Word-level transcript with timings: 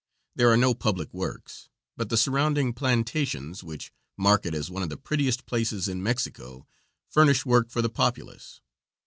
There 0.35 0.49
are 0.49 0.57
no 0.57 0.73
public 0.73 1.13
works, 1.13 1.69
but 1.95 2.09
the 2.09 2.17
surrounding 2.17 2.73
plantations, 2.73 3.63
which 3.63 3.91
mark 4.17 4.47
it 4.47 4.55
as 4.55 4.71
one 4.71 4.81
of 4.81 4.89
the 4.89 4.97
prettiest 4.97 5.45
places 5.45 5.87
in 5.87 6.01
Mexico, 6.01 6.65
furnish 7.07 7.45
work 7.45 7.69
for 7.69 7.83
the 7.83 7.89
populace. 7.89 8.61